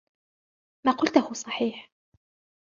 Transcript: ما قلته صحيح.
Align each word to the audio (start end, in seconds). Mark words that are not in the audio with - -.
ما 0.85 0.91
قلته 0.91 1.33
صحيح. 1.33 1.91